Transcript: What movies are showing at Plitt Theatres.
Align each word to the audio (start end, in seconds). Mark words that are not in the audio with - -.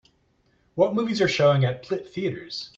What 0.73 0.95
movies 0.95 1.21
are 1.21 1.27
showing 1.27 1.63
at 1.63 1.83
Plitt 1.83 2.07
Theatres. 2.09 2.69